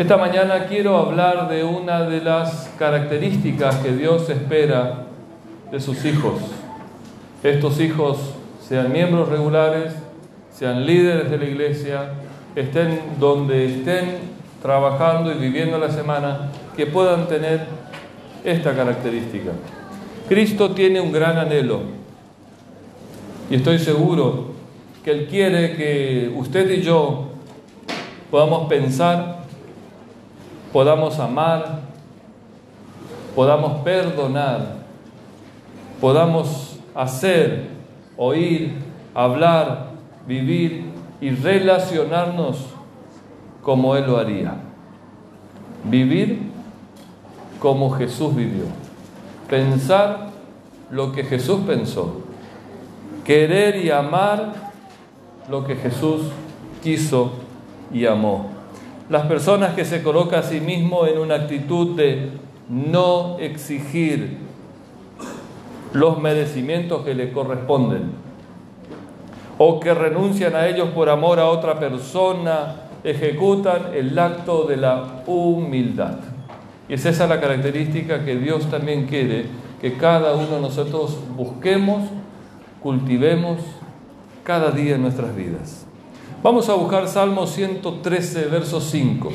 [0.00, 5.04] Esta mañana quiero hablar de una de las características que Dios espera
[5.70, 6.40] de sus hijos.
[7.42, 8.16] Estos hijos
[8.66, 9.92] sean miembros regulares,
[10.54, 12.12] sean líderes de la iglesia,
[12.56, 14.20] estén donde estén
[14.62, 17.66] trabajando y viviendo la semana, que puedan tener
[18.42, 19.50] esta característica.
[20.30, 21.82] Cristo tiene un gran anhelo
[23.50, 24.46] y estoy seguro
[25.04, 27.32] que Él quiere que usted y yo
[28.30, 29.39] podamos pensar,
[30.72, 31.80] podamos amar,
[33.34, 34.76] podamos perdonar,
[36.00, 37.68] podamos hacer,
[38.16, 38.74] oír,
[39.14, 39.90] hablar,
[40.26, 40.84] vivir
[41.20, 42.66] y relacionarnos
[43.62, 44.54] como Él lo haría.
[45.84, 46.50] Vivir
[47.58, 48.64] como Jesús vivió.
[49.48, 50.28] Pensar
[50.90, 52.22] lo que Jesús pensó.
[53.24, 54.52] Querer y amar
[55.48, 56.22] lo que Jesús
[56.82, 57.32] quiso
[57.92, 58.59] y amó.
[59.10, 62.30] Las personas que se colocan a sí mismo en una actitud de
[62.68, 64.38] no exigir
[65.92, 68.12] los merecimientos que le corresponden
[69.58, 75.24] o que renuncian a ellos por amor a otra persona, ejecutan el acto de la
[75.26, 76.18] humildad.
[76.88, 79.46] Y es esa la característica que Dios también quiere
[79.80, 82.08] que cada uno de nosotros busquemos,
[82.80, 83.58] cultivemos
[84.44, 85.89] cada día en nuestras vidas.
[86.42, 89.28] Vamos a buscar Salmo 113, verso 5.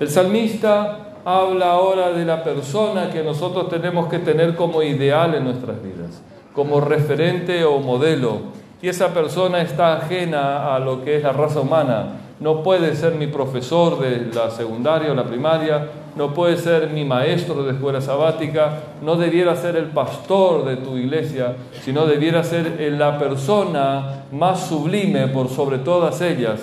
[0.00, 5.44] El salmista habla ahora de la persona que nosotros tenemos que tener como ideal en
[5.44, 6.20] nuestras vidas,
[6.54, 8.40] como referente o modelo.
[8.82, 12.20] Y esa persona está ajena a lo que es la raza humana.
[12.38, 17.04] No puede ser mi profesor de la secundaria o la primaria, no puede ser mi
[17.04, 22.78] maestro de escuela sabática, no debiera ser el pastor de tu iglesia, sino debiera ser
[22.98, 26.60] la persona más sublime por sobre todas ellas,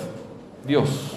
[0.66, 1.14] Dios.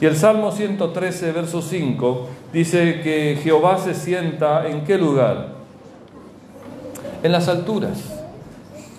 [0.00, 5.48] Y el Salmo 113, verso 5, dice que Jehová se sienta en qué lugar?
[7.22, 8.12] En las alturas.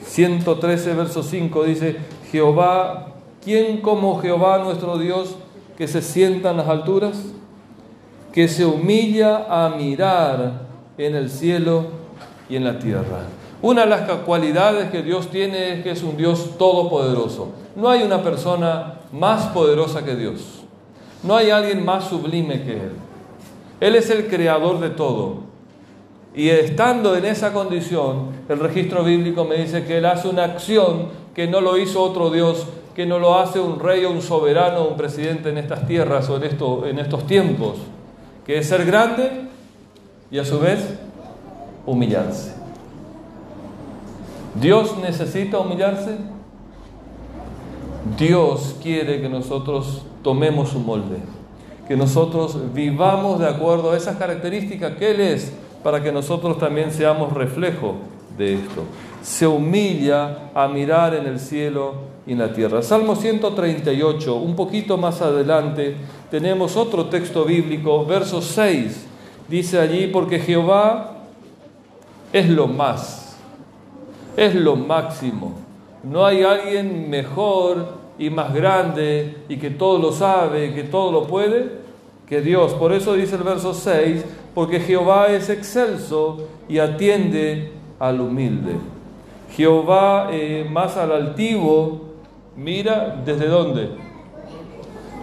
[0.08, 1.98] 113, verso 5 dice,
[2.32, 3.10] Jehová,
[3.44, 5.36] ¿quién como Jehová nuestro Dios
[5.78, 7.24] que se sienta en las alturas?
[8.38, 11.86] Que se humilla a mirar en el cielo
[12.48, 13.24] y en la tierra.
[13.64, 17.54] Una de las cualidades que Dios tiene es que es un Dios todopoderoso.
[17.76, 20.62] No hay una persona más poderosa que Dios.
[21.24, 22.92] No hay alguien más sublime que Él.
[23.80, 25.38] Él es el creador de todo.
[26.36, 31.08] Y estando en esa condición, el registro bíblico me dice que Él hace una acción
[31.34, 34.82] que no lo hizo otro Dios, que no lo hace un rey o un soberano
[34.82, 36.44] o un presidente en estas tierras o en,
[36.88, 37.78] en estos tiempos
[38.48, 39.30] que es ser grande
[40.32, 40.80] y a su vez
[41.86, 42.54] humillarse.
[44.60, 46.18] ¿Dios necesita humillarse?
[48.18, 51.18] Dios quiere que nosotros tomemos su molde,
[51.88, 55.52] que nosotros vivamos de acuerdo a esas características que Él es,
[55.84, 57.96] para que nosotros también seamos reflejo
[58.38, 58.84] de esto.
[59.22, 62.82] Se humilla a mirar en el cielo y en la tierra.
[62.82, 65.96] Salmo 138, un poquito más adelante,
[66.30, 69.06] tenemos otro texto bíblico, verso 6.
[69.48, 71.18] Dice allí, porque Jehová
[72.34, 73.38] es lo más,
[74.36, 75.54] es lo máximo.
[76.04, 81.28] No hay alguien mejor y más grande y que todo lo sabe, que todo lo
[81.28, 81.72] puede,
[82.28, 82.74] que Dios.
[82.74, 88.74] Por eso dice el verso 6, porque Jehová es excelso y atiende al humilde.
[89.56, 92.08] Jehová eh, más al altivo
[92.56, 93.90] mira desde dónde?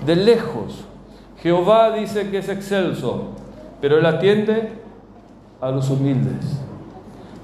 [0.07, 0.85] De lejos.
[1.45, 3.29] Jehová dice que es excelso,
[3.81, 4.73] pero él atiende
[5.61, 6.59] a los humildes.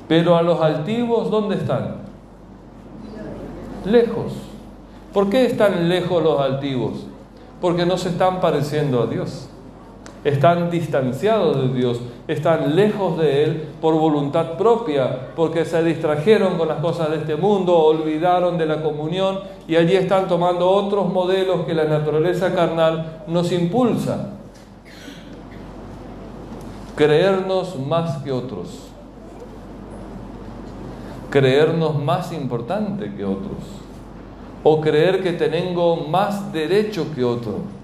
[0.08, 1.98] Pero a los altivos, ¿dónde están?
[3.84, 4.32] Lejos.
[5.12, 7.06] ¿Por qué están lejos los altivos?
[7.60, 9.50] Porque no se están pareciendo a Dios
[10.24, 12.00] están distanciados de Dios,
[12.32, 17.34] están lejos de Él por voluntad propia, porque se distrajeron con las cosas de este
[17.34, 23.24] mundo, olvidaron de la comunión y allí están tomando otros modelos que la naturaleza carnal
[23.26, 24.34] nos impulsa.
[26.94, 28.86] Creernos más que otros,
[31.30, 33.58] creernos más importante que otros,
[34.62, 37.79] o creer que tengo más derecho que otros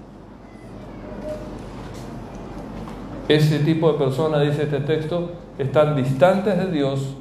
[3.27, 7.15] Ese tipo de personas, dice este texto, están distantes de Dios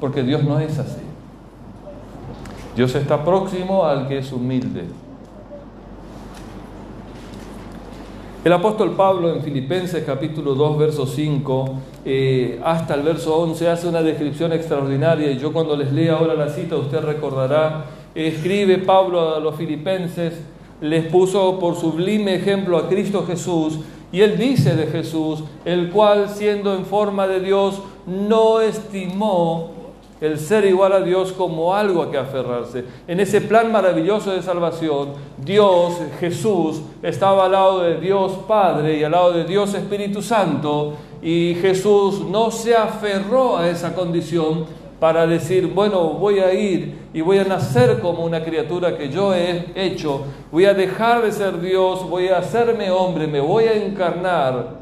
[0.00, 1.02] porque Dios no es así.
[2.74, 4.84] Dios está próximo al que es humilde.
[8.44, 11.74] El apóstol Pablo en Filipenses capítulo 2, verso 5,
[12.04, 16.34] eh, hasta el verso 11, hace una descripción extraordinaria y yo cuando les lea ahora
[16.34, 17.84] la cita, usted recordará,
[18.16, 20.40] escribe Pablo a los filipenses,
[20.80, 23.78] les puso por sublime ejemplo a Cristo Jesús,
[24.12, 29.70] y él dice de Jesús, el cual siendo en forma de Dios, no estimó
[30.20, 32.84] el ser igual a Dios como algo a que aferrarse.
[33.08, 39.02] En ese plan maravilloso de salvación, Dios, Jesús, estaba al lado de Dios Padre y
[39.02, 44.66] al lado de Dios Espíritu Santo, y Jesús no se aferró a esa condición
[45.02, 49.34] para decir, bueno, voy a ir y voy a nacer como una criatura que yo
[49.34, 53.74] he hecho, voy a dejar de ser Dios, voy a hacerme hombre, me voy a
[53.84, 54.76] encarnar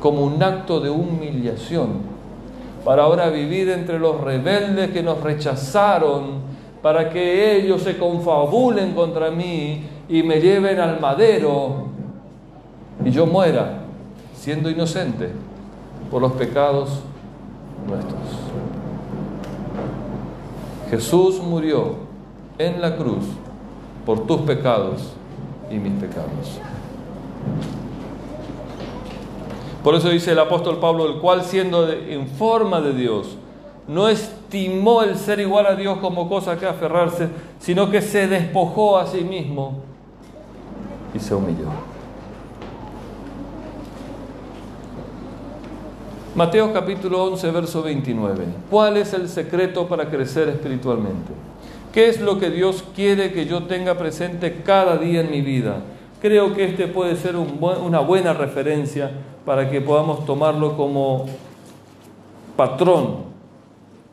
[0.00, 2.02] como un acto de humillación
[2.84, 6.42] para ahora vivir entre los rebeldes que nos rechazaron,
[6.82, 11.86] para que ellos se confabulen contra mí y me lleven al madero
[13.02, 13.78] y yo muera
[14.34, 15.30] siendo inocente
[16.10, 17.00] por los pecados
[17.86, 18.20] nuestros.
[20.90, 21.96] Jesús murió
[22.58, 23.24] en la cruz
[24.04, 25.12] por tus pecados
[25.70, 26.60] y mis pecados.
[29.82, 33.36] Por eso dice el apóstol Pablo, el cual siendo en forma de Dios,
[33.86, 37.28] no estimó el ser igual a Dios como cosa que aferrarse,
[37.58, 39.80] sino que se despojó a sí mismo
[41.14, 41.93] y se humilló.
[46.34, 48.44] Mateo capítulo 11, verso 29.
[48.68, 51.32] ¿Cuál es el secreto para crecer espiritualmente?
[51.92, 55.76] ¿Qué es lo que Dios quiere que yo tenga presente cada día en mi vida?
[56.20, 59.12] Creo que este puede ser una buena referencia
[59.46, 61.26] para que podamos tomarlo como
[62.56, 63.18] patrón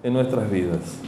[0.03, 0.99] en nuestras vidas.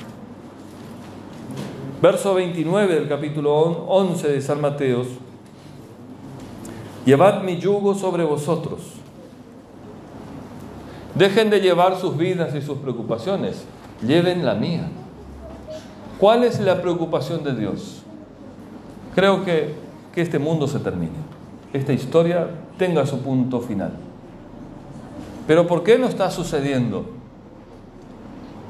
[2.01, 3.55] Verso 29 del capítulo
[3.87, 5.09] 11 de San Mateos.
[7.05, 9.02] Llevad mi yugo sobre vosotros
[11.15, 13.65] Dejen de llevar sus vidas y sus preocupaciones,
[14.05, 14.87] lleven la mía.
[16.19, 18.01] ¿Cuál es la preocupación de Dios?
[19.13, 19.75] Creo que,
[20.13, 21.11] que este mundo se termine,
[21.71, 23.93] esta historia tenga su punto final.
[25.45, 27.05] Pero ¿por qué no está sucediendo?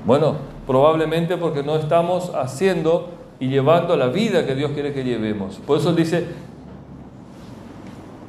[0.06, 0.36] Bueno,
[0.68, 3.10] probablemente porque no estamos haciendo
[3.40, 5.60] y llevando la vida que Dios quiere que llevemos.
[5.66, 6.28] Por eso dice,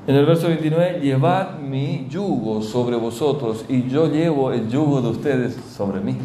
[0.06, 5.08] en el verso 29, llevad mi yugo sobre vosotros y yo llevo el yugo de
[5.08, 6.16] ustedes sobre mí.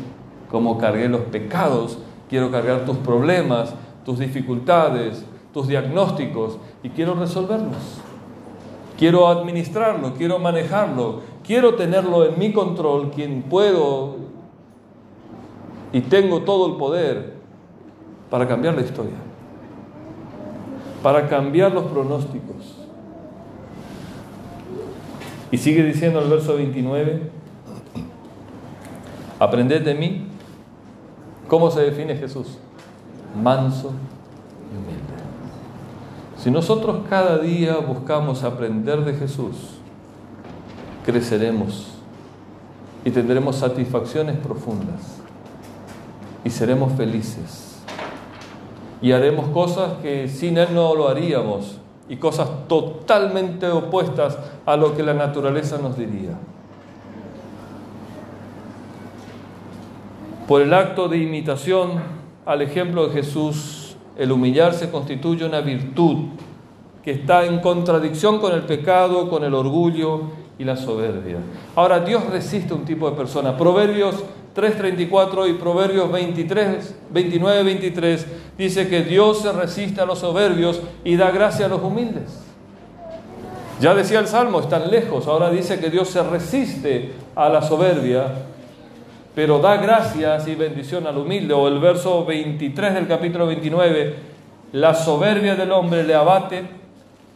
[0.51, 1.97] Como cargué los pecados,
[2.27, 3.73] quiero cargar tus problemas,
[4.03, 5.23] tus dificultades,
[5.53, 8.01] tus diagnósticos y quiero resolverlos.
[8.97, 14.17] Quiero administrarlo, quiero manejarlo, quiero tenerlo en mi control, quien puedo
[15.93, 17.35] y tengo todo el poder
[18.29, 19.15] para cambiar la historia,
[21.01, 22.78] para cambiar los pronósticos
[25.51, 27.29] y sigue diciendo el verso 29,
[29.39, 30.27] aprended de mí.
[31.47, 32.59] ¿Cómo se define Jesús?
[33.41, 33.91] Manso
[34.71, 35.13] y humilde.
[36.37, 39.79] Si nosotros cada día buscamos aprender de Jesús,
[41.05, 41.87] creceremos
[43.03, 45.17] y tendremos satisfacciones profundas
[46.43, 47.69] y seremos felices
[49.01, 51.77] y haremos cosas que sin Él no lo haríamos
[52.09, 56.37] y cosas totalmente opuestas a lo que la naturaleza nos diría.
[60.47, 62.01] Por el acto de imitación
[62.45, 66.25] al ejemplo de Jesús, el humillarse constituye una virtud
[67.03, 70.23] que está en contradicción con el pecado, con el orgullo
[70.59, 71.37] y la soberbia.
[71.75, 73.57] Ahora, Dios resiste un tipo de persona.
[73.57, 74.15] Proverbios
[74.55, 81.15] 3.34 y Proverbios 23, 29, 23 dice que Dios se resiste a los soberbios y
[81.15, 82.43] da gracia a los humildes.
[83.79, 88.25] Ya decía el Salmo, están lejos, ahora dice que Dios se resiste a la soberbia,
[89.33, 91.53] pero da gracias y bendición al humilde.
[91.53, 94.15] O el verso 23 del capítulo 29,
[94.73, 96.65] la soberbia del hombre le abate,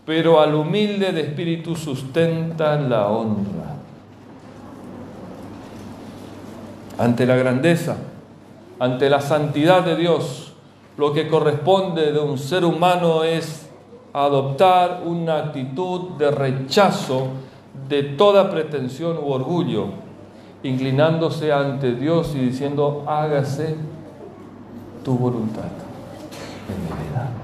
[0.05, 3.73] pero al humilde de espíritu sustenta la honra.
[6.97, 7.97] ante la grandeza,
[8.79, 10.53] ante la santidad de Dios,
[10.97, 13.69] lo que corresponde de un ser humano es
[14.13, 17.27] adoptar una actitud de rechazo
[17.89, 19.87] de toda pretensión u orgullo,
[20.61, 23.75] inclinándose ante Dios y diciendo, hágase
[25.03, 25.63] tu voluntad
[26.69, 27.42] en mi vida.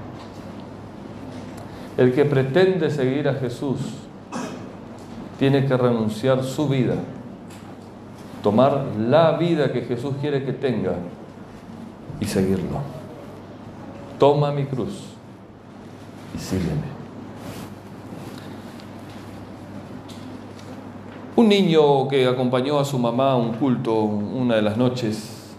[2.00, 3.78] El que pretende seguir a Jesús
[5.38, 6.96] tiene que renunciar su vida
[8.42, 10.94] tomar la vida que Jesús quiere que tenga
[12.20, 12.80] y seguirlo.
[14.18, 15.04] Toma mi cruz
[16.34, 17.00] y sígueme.
[21.36, 25.54] Un niño que acompañó a su mamá a un culto una de las noches,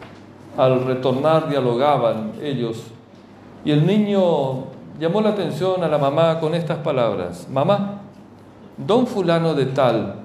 [0.57, 2.83] al retornar dialogaban ellos
[3.65, 4.71] y el niño
[5.01, 7.48] llamó la atención a la mamá con estas palabras.
[7.50, 8.01] Mamá,
[8.77, 10.17] don fulano de tal,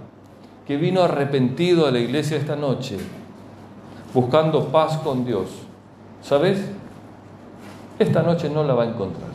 [0.66, 2.98] que vino arrepentido a la iglesia esta noche,
[4.12, 5.48] buscando paz con Dios,
[6.20, 6.62] ¿sabes?
[7.98, 9.30] Esta noche no la va a encontrar.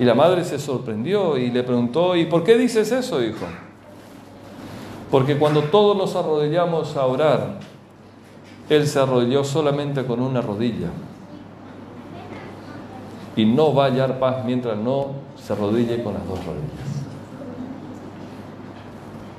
[0.00, 3.46] Y la madre se sorprendió y le preguntó, ¿y por qué dices eso, hijo?
[5.08, 7.58] Porque cuando todos nos arrodillamos a orar,
[8.68, 10.88] Él se arrodilló solamente con una rodilla.
[13.38, 17.04] Y no va a hallar paz mientras no se arrodille con las dos rodillas.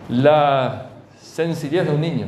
[0.08, 2.28] La sencillez de un niño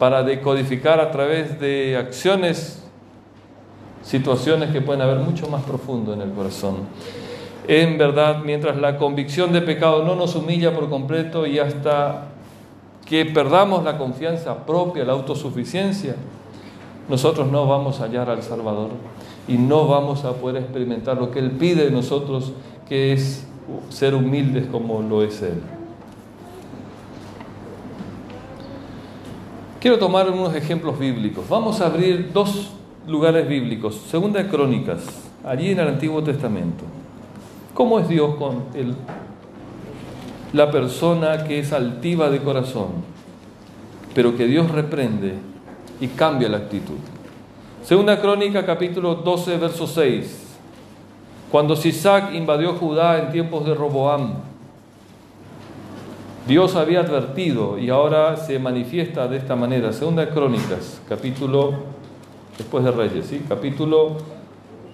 [0.00, 2.82] para decodificar a través de acciones
[4.02, 6.78] situaciones que pueden haber mucho más profundo en el corazón.
[7.68, 12.24] En verdad, mientras la convicción de pecado no nos humilla por completo y hasta
[13.06, 16.16] que perdamos la confianza propia, la autosuficiencia,
[17.08, 18.88] nosotros no vamos a hallar al Salvador
[19.50, 22.52] y no vamos a poder experimentar lo que Él pide de nosotros,
[22.88, 23.44] que es
[23.88, 25.60] ser humildes como lo es Él.
[29.80, 31.48] Quiero tomar unos ejemplos bíblicos.
[31.48, 32.70] Vamos a abrir dos
[33.08, 33.96] lugares bíblicos.
[33.96, 35.02] Segunda de Crónicas,
[35.44, 36.84] allí en el Antiguo Testamento.
[37.74, 38.94] ¿Cómo es Dios con el,
[40.52, 42.88] la persona que es altiva de corazón,
[44.14, 45.34] pero que Dios reprende
[46.00, 46.98] y cambia la actitud?
[47.82, 50.48] Segunda Crónica, capítulo 12, verso 6.
[51.50, 54.34] Cuando Sisac invadió Judá en tiempos de Roboam,
[56.46, 59.92] Dios había advertido y ahora se manifiesta de esta manera.
[59.92, 61.72] Segunda Crónicas, capítulo
[62.58, 63.42] después de Reyes, ¿sí?
[63.48, 64.18] capítulo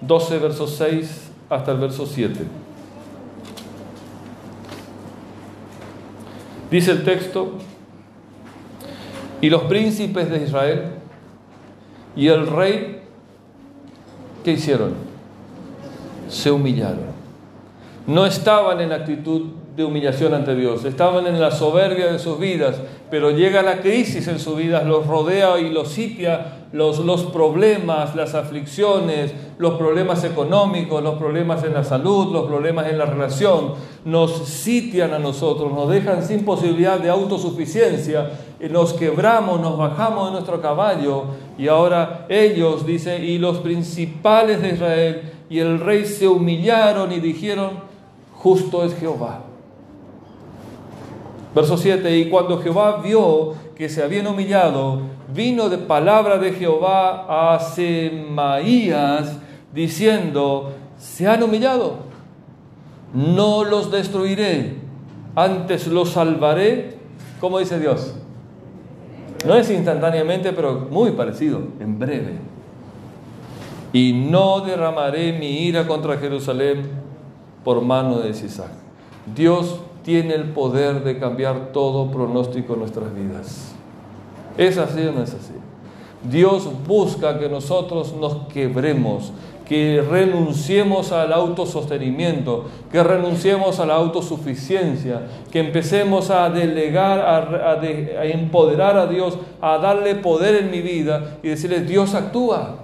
[0.01, 2.41] 12, verso 6 hasta el verso 7.
[6.71, 7.53] Dice el texto,
[9.41, 10.96] y los príncipes de Israel
[12.17, 13.03] y el rey,
[14.43, 14.95] ¿qué hicieron?
[16.29, 17.15] Se humillaron.
[18.07, 19.43] No estaban en actitud
[19.77, 22.81] de humillación ante Dios, estaban en la soberbia de sus vidas,
[23.11, 28.15] pero llega la crisis en sus vidas, los rodea y los sitia los, los problemas,
[28.15, 33.73] las aflicciones, los problemas económicos, los problemas en la salud, los problemas en la relación,
[34.05, 38.31] nos sitian a nosotros, nos dejan sin posibilidad de autosuficiencia,
[38.71, 41.25] nos quebramos, nos bajamos de nuestro caballo
[41.59, 47.21] y ahora ellos, dice, y los principales de Israel y el rey se humillaron y
[47.21, 47.71] dijeron,
[48.35, 49.43] justo es Jehová.
[51.55, 55.01] Verso 7, y cuando Jehová vio que se habían humillado,
[55.33, 59.39] vino de palabra de Jehová a Semaías
[59.73, 61.97] diciendo, se han humillado,
[63.15, 64.75] no los destruiré,
[65.35, 66.99] antes los salvaré,
[67.41, 68.15] como dice Dios.
[69.45, 72.39] No es instantáneamente, pero muy parecido, en breve.
[73.93, 76.89] Y no derramaré mi ira contra Jerusalén
[77.65, 78.71] por mano de Sisac.
[79.35, 83.75] Dios tiene el poder de cambiar todo pronóstico en nuestras vidas.
[84.57, 85.53] ¿Es así o no es así?
[86.31, 89.33] Dios busca que nosotros nos quebremos,
[89.67, 97.85] que renunciemos al autosostenimiento, que renunciemos a la autosuficiencia, que empecemos a delegar, a,
[98.25, 102.77] empoderar a Dios, a darle poder en mi vida y decirle, Dios actúa.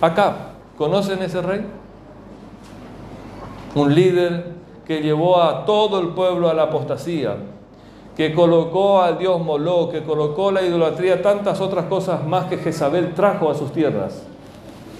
[0.00, 0.36] Acá,
[0.76, 1.64] ¿conocen ese rey?
[3.76, 4.52] Un líder
[4.84, 7.36] que llevó a todo el pueblo a la apostasía,
[8.16, 13.12] que colocó al dios Moló, que colocó la idolatría, tantas otras cosas más que Jezabel
[13.12, 14.22] trajo a sus tierras.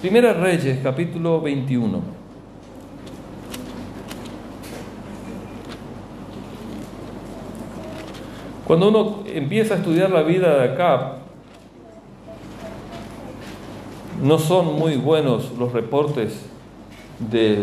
[0.03, 2.01] Primera Reyes, capítulo 21.
[8.67, 11.19] Cuando uno empieza a estudiar la vida de acá,
[14.23, 16.43] no son muy buenos los reportes
[17.31, 17.63] de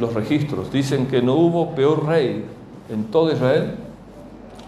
[0.00, 0.72] los registros.
[0.72, 2.44] Dicen que no hubo peor rey
[2.90, 3.76] en todo Israel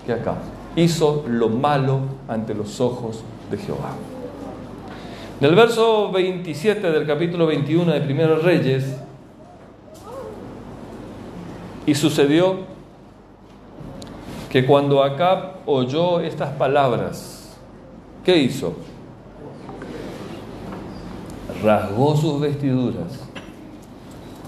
[0.06, 0.36] que acá.
[0.76, 3.92] Hizo lo malo ante los ojos de Jehová.
[5.40, 8.96] En el verso 27 del capítulo 21 de Primeros Reyes,
[11.86, 12.56] y sucedió
[14.50, 17.56] que cuando Acab oyó estas palabras,
[18.24, 18.74] ¿qué hizo?
[21.64, 23.20] Rasgó sus vestiduras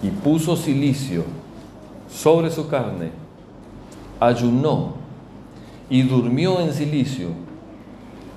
[0.03, 1.25] y puso silicio
[2.11, 3.11] sobre su carne,
[4.21, 5.02] ayunó
[5.89, 7.29] y durmió en silicio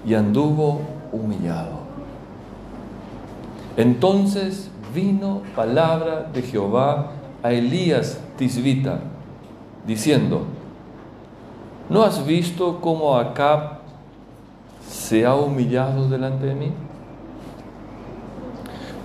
[0.06, 1.86] y anduvo humillado.
[3.78, 7.12] Entonces vino palabra de Jehová
[7.44, 9.00] a Elías Tisbita,
[9.86, 10.46] diciendo,
[11.90, 13.80] ¿no has visto cómo Acab
[14.88, 16.72] se ha humillado delante de mí?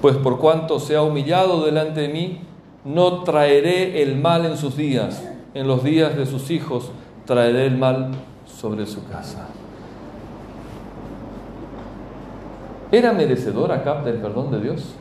[0.00, 2.40] Pues por cuanto se ha humillado delante de mí,
[2.84, 6.90] no traeré el mal en sus días, en los días de sus hijos
[7.30, 8.10] traeré el mal
[8.44, 9.46] sobre su casa.
[12.90, 14.96] ¿Era merecedor Acab del perdón de Dios?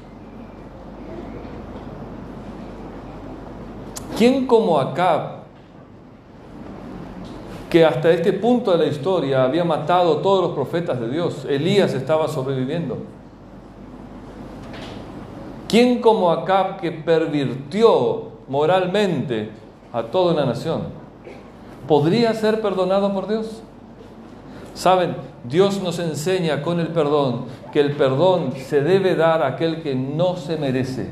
[4.16, 5.40] ¿Quién como Acab,
[7.68, 11.48] que hasta este punto de la historia había matado a todos los profetas de Dios,
[11.50, 12.98] Elías estaba sobreviviendo?
[15.68, 19.50] ¿Quién como Acab que pervirtió moralmente
[19.92, 20.99] a toda una nación,
[21.88, 23.62] podría ser perdonado por Dios?
[24.74, 29.82] Saben, Dios nos enseña con el perdón que el perdón se debe dar a aquel
[29.82, 31.10] que no se merece.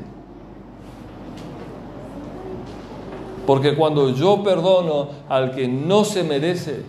[3.46, 6.82] Porque cuando yo perdono al que no se merece,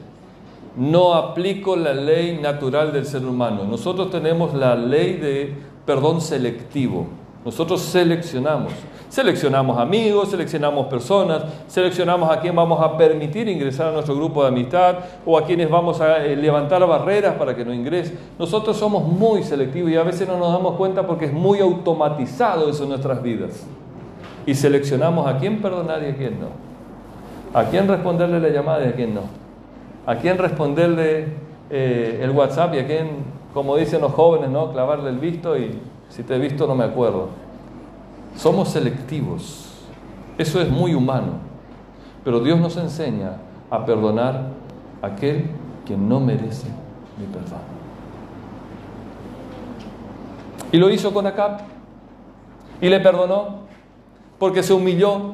[0.75, 3.63] no aplico la ley natural del ser humano.
[3.63, 5.55] Nosotros tenemos la ley de
[5.86, 7.07] perdón selectivo.
[7.45, 8.74] Nosotros seleccionamos.
[9.09, 14.49] Seleccionamos amigos, seleccionamos personas, seleccionamos a quién vamos a permitir ingresar a nuestro grupo de
[14.49, 18.15] amistad o a quienes vamos a eh, levantar barreras para que no ingrese.
[18.37, 22.69] Nosotros somos muy selectivos y a veces no nos damos cuenta porque es muy automatizado
[22.69, 23.65] eso en nuestras vidas.
[24.45, 26.49] Y seleccionamos a quién perdonar y a quién no.
[27.59, 29.21] A quién responderle la llamada y a quién no.
[30.05, 31.29] A quién responderle
[31.71, 33.09] eh, el WhatsApp y a quién,
[33.55, 34.71] como dicen los jóvenes, ¿no?
[34.71, 37.49] clavarle el visto y si te he visto no me acuerdo.
[38.36, 39.65] Somos selectivos.
[40.38, 41.33] Eso es muy humano.
[42.24, 43.38] Pero Dios nos enseña
[43.69, 44.50] a perdonar
[45.01, 45.50] a aquel
[45.86, 46.67] que no merece
[47.17, 47.59] mi perdón.
[50.71, 51.62] Y lo hizo con Acab.
[52.81, 53.67] Y le perdonó
[54.38, 55.33] porque se humilló,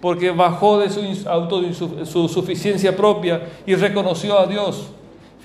[0.00, 4.90] porque bajó de su autosuficiencia propia y reconoció a Dios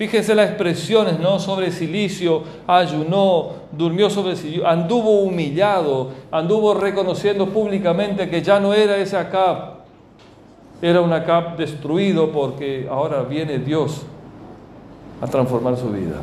[0.00, 1.38] Fíjense las expresiones, ¿no?
[1.38, 8.96] Sobre silicio, ayunó, durmió sobre silicio, anduvo humillado, anduvo reconociendo públicamente que ya no era
[8.96, 9.74] ese Acab,
[10.80, 14.06] era un Acab destruido porque ahora viene Dios
[15.20, 16.16] a transformar su vida.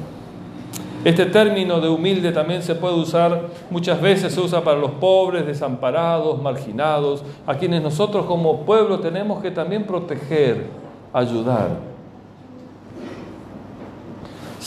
[1.06, 5.46] Este término de humilde también se puede usar, muchas veces se usa para los pobres,
[5.46, 10.66] desamparados, marginados, a quienes nosotros como pueblo tenemos que también proteger,
[11.14, 11.97] ayudar.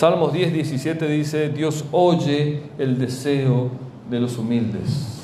[0.01, 3.69] Salmos 10, 17 dice, Dios oye el deseo
[4.09, 5.21] de los humildes.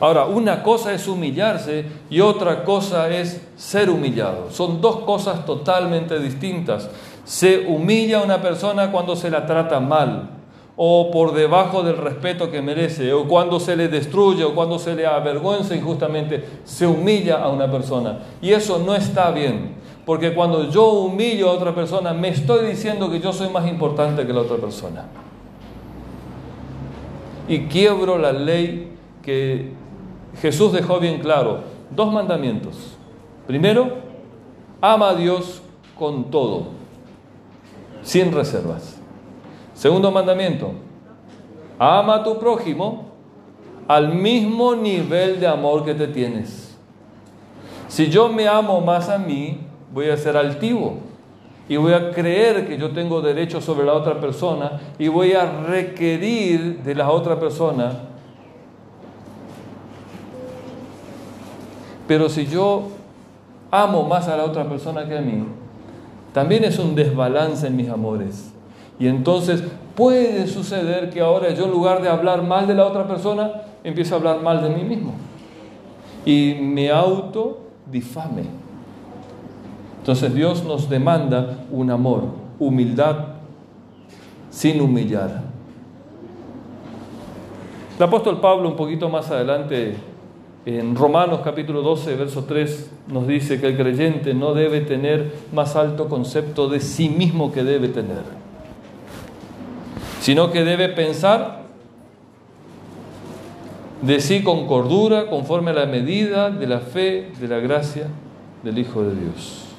[0.00, 4.50] Ahora, una cosa es humillarse y otra cosa es ser humillado.
[4.50, 6.88] Son dos cosas totalmente distintas.
[7.24, 10.30] Se humilla a una persona cuando se la trata mal
[10.74, 14.94] o por debajo del respeto que merece, o cuando se le destruye, o cuando se
[14.94, 18.20] le avergüenza injustamente, se humilla a una persona.
[18.40, 19.81] Y eso no está bien.
[20.04, 24.26] Porque cuando yo humillo a otra persona, me estoy diciendo que yo soy más importante
[24.26, 25.06] que la otra persona.
[27.46, 29.72] Y quiebro la ley que
[30.40, 31.60] Jesús dejó bien claro.
[31.94, 32.96] Dos mandamientos.
[33.46, 33.98] Primero,
[34.80, 35.62] ama a Dios
[35.98, 36.68] con todo,
[38.02, 39.00] sin reservas.
[39.74, 40.72] Segundo mandamiento,
[41.78, 43.12] ama a tu prójimo
[43.88, 46.76] al mismo nivel de amor que te tienes.
[47.88, 49.58] Si yo me amo más a mí,
[49.92, 50.98] voy a ser altivo
[51.68, 55.62] y voy a creer que yo tengo derecho sobre la otra persona y voy a
[55.62, 57.92] requerir de la otra persona.
[62.06, 62.88] Pero si yo
[63.70, 65.44] amo más a la otra persona que a mí,
[66.34, 68.52] también es un desbalance en mis amores.
[68.98, 69.62] Y entonces
[69.94, 74.14] puede suceder que ahora yo en lugar de hablar mal de la otra persona, empiezo
[74.14, 75.14] a hablar mal de mí mismo.
[76.24, 78.61] Y me auto difame.
[80.02, 82.24] Entonces Dios nos demanda un amor,
[82.58, 83.18] humildad
[84.50, 85.44] sin humillar.
[87.96, 89.94] El apóstol Pablo un poquito más adelante,
[90.66, 95.76] en Romanos capítulo 12, verso 3, nos dice que el creyente no debe tener más
[95.76, 98.24] alto concepto de sí mismo que debe tener,
[100.20, 101.62] sino que debe pensar
[104.00, 108.08] de sí con cordura, conforme a la medida de la fe, de la gracia
[108.64, 109.71] del Hijo de Dios.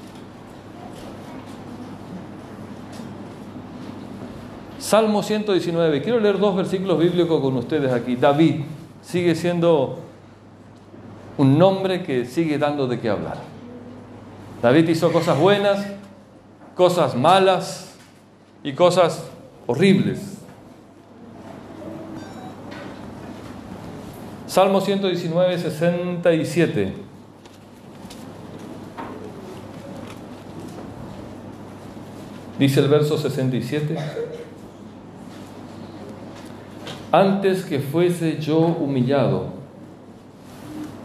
[4.84, 6.02] Salmo 119.
[6.02, 8.18] Quiero leer dos versículos bíblicos con ustedes aquí.
[8.18, 8.64] David
[9.02, 10.00] sigue siendo
[11.38, 13.38] un nombre que sigue dando de qué hablar.
[14.62, 15.88] David hizo cosas buenas,
[16.76, 17.94] cosas malas
[18.62, 19.24] y cosas
[19.68, 20.20] horribles.
[24.48, 26.94] Salmo 119, 67.
[32.60, 34.33] Dice el verso 67.
[37.14, 39.44] Antes que fuese yo humillado.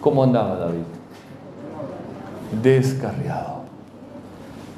[0.01, 0.87] ¿Cómo andaba David?
[2.63, 3.59] Descarriado.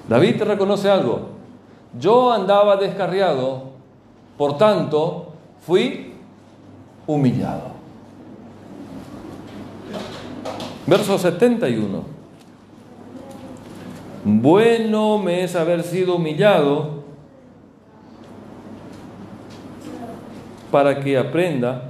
[0.08, 1.28] David reconoce algo.
[1.96, 3.62] Yo andaba descarriado,
[4.36, 5.28] por tanto,
[5.64, 6.14] fui
[7.06, 7.70] humillado.
[10.84, 12.02] Verso 71.
[14.24, 16.99] Bueno me es haber sido humillado
[20.70, 21.82] para que aprenda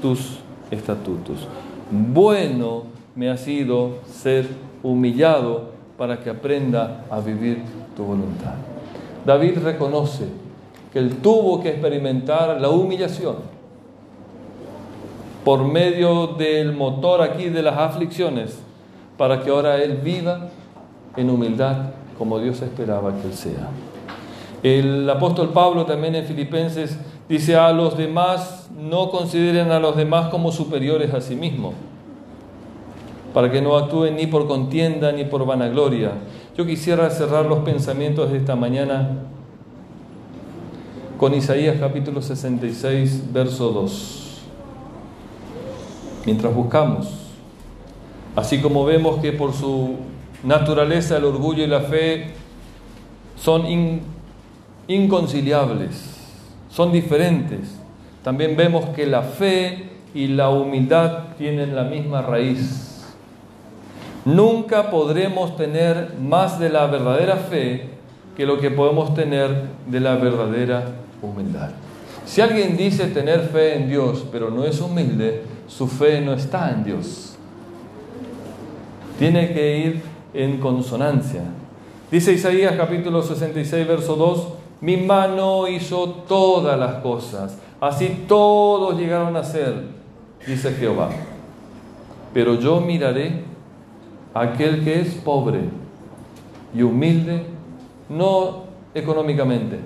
[0.00, 0.38] tus
[0.70, 1.46] estatutos.
[1.90, 4.46] Bueno me ha sido ser
[4.82, 7.62] humillado para que aprenda a vivir
[7.94, 8.54] tu voluntad.
[9.24, 10.24] David reconoce
[10.92, 13.36] que él tuvo que experimentar la humillación
[15.44, 18.58] por medio del motor aquí de las aflicciones
[19.16, 20.48] para que ahora él viva
[21.16, 23.68] en humildad como Dios esperaba que él sea.
[24.62, 26.96] El apóstol Pablo también en Filipenses
[27.32, 31.72] dice a los demás no consideren a los demás como superiores a sí mismos,
[33.32, 36.12] para que no actúen ni por contienda ni por vanagloria.
[36.58, 39.12] Yo quisiera cerrar los pensamientos de esta mañana
[41.16, 44.42] con Isaías capítulo 66, verso 2.
[46.26, 47.08] Mientras buscamos,
[48.36, 49.96] así como vemos que por su
[50.44, 52.34] naturaleza el orgullo y la fe
[53.36, 53.62] son
[54.86, 56.11] inconciliables,
[56.72, 57.76] son diferentes.
[58.24, 63.04] También vemos que la fe y la humildad tienen la misma raíz.
[64.24, 67.88] Nunca podremos tener más de la verdadera fe
[68.36, 70.84] que lo que podemos tener de la verdadera
[71.20, 71.70] humildad.
[72.24, 76.70] Si alguien dice tener fe en Dios, pero no es humilde, su fe no está
[76.70, 77.36] en Dios.
[79.18, 81.42] Tiene que ir en consonancia.
[82.10, 89.36] Dice Isaías capítulo 66, verso 2, mi mano hizo todas las cosas, así todos llegaron
[89.36, 89.84] a ser,
[90.44, 91.08] dice Jehová.
[92.34, 93.44] Pero yo miraré
[94.34, 95.60] a aquel que es pobre
[96.74, 97.44] y humilde,
[98.08, 99.78] no económicamente,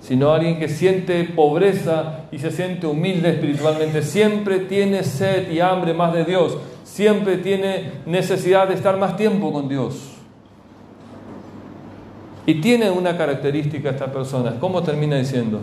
[0.00, 5.92] sino alguien que siente pobreza y se siente humilde espiritualmente, siempre tiene sed y hambre
[5.92, 10.17] más de Dios, siempre tiene necesidad de estar más tiempo con Dios.
[12.48, 15.60] Y tiene una característica esta persona, ¿cómo termina diciendo?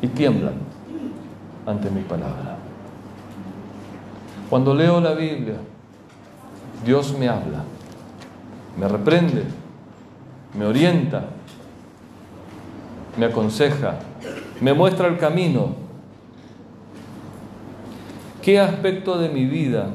[0.00, 0.54] Y tiemblan
[1.64, 2.56] ante mi palabra.
[4.50, 5.54] Cuando leo la Biblia,
[6.84, 7.62] Dios me habla,
[8.76, 9.44] me reprende,
[10.58, 11.26] me orienta,
[13.16, 14.00] me aconseja,
[14.60, 15.68] me muestra el camino.
[18.42, 19.90] ¿Qué aspecto de mi vida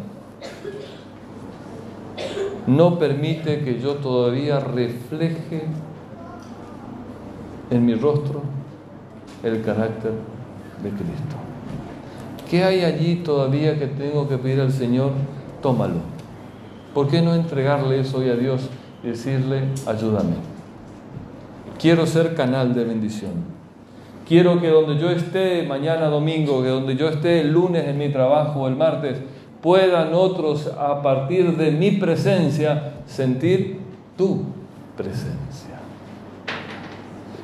[2.68, 5.64] no permite que yo todavía refleje
[7.72, 8.42] en mi rostro
[9.44, 10.12] el carácter
[10.84, 11.36] de Cristo?
[12.50, 15.12] ¿Qué hay allí todavía que tengo que pedir al Señor?
[15.62, 16.00] Tómalo.
[16.94, 18.70] ¿Por qué no entregarle eso hoy a Dios
[19.04, 20.36] y decirle, ayúdame?
[21.80, 23.58] Quiero ser canal de bendición.
[24.28, 28.10] Quiero que donde yo esté mañana domingo, que donde yo esté el lunes en mi
[28.10, 29.20] trabajo el martes,
[29.68, 33.82] puedan otros a partir de mi presencia sentir
[34.16, 34.46] tu
[34.96, 35.82] presencia.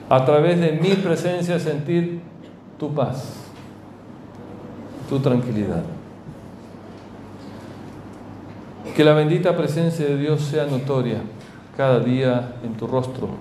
[0.07, 2.21] A través de mi presencia sentir
[2.79, 3.33] tu paz,
[5.09, 5.83] tu tranquilidad.
[8.95, 11.17] Que la bendita presencia de Dios sea notoria
[11.75, 13.31] cada día en tu rostro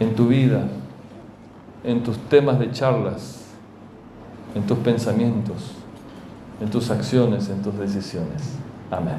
[0.00, 0.68] en tu vida,
[1.82, 3.46] en tus temas de charlas,
[4.54, 5.77] en tus pensamientos,
[6.60, 8.42] en tus acciones, en tus decisiones.
[8.90, 9.18] Amén.